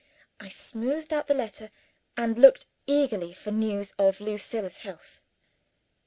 I 0.39 0.49
smoothed 0.49 1.13
out 1.13 1.27
the 1.27 1.35
letter, 1.35 1.69
and 2.17 2.35
looked 2.39 2.65
eagerly 2.87 3.33
for 3.33 3.51
news 3.51 3.91
of 3.99 4.19
Lucilla's 4.19 4.79
health. 4.79 5.21